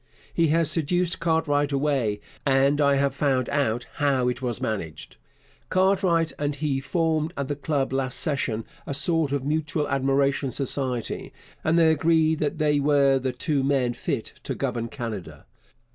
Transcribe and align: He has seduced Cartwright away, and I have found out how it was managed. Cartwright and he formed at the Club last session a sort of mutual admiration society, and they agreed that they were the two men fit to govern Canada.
He 0.33 0.47
has 0.47 0.71
seduced 0.71 1.19
Cartwright 1.19 1.71
away, 1.71 2.21
and 2.43 2.81
I 2.81 2.95
have 2.95 3.13
found 3.13 3.47
out 3.49 3.85
how 3.97 4.27
it 4.29 4.41
was 4.41 4.59
managed. 4.59 5.17
Cartwright 5.69 6.33
and 6.39 6.55
he 6.55 6.79
formed 6.79 7.35
at 7.37 7.47
the 7.49 7.55
Club 7.55 7.93
last 7.93 8.19
session 8.19 8.65
a 8.87 8.95
sort 8.95 9.31
of 9.31 9.45
mutual 9.45 9.87
admiration 9.87 10.51
society, 10.51 11.31
and 11.63 11.77
they 11.77 11.91
agreed 11.91 12.39
that 12.39 12.57
they 12.57 12.79
were 12.79 13.19
the 13.19 13.31
two 13.31 13.63
men 13.63 13.93
fit 13.93 14.33
to 14.41 14.55
govern 14.55 14.87
Canada. 14.87 15.45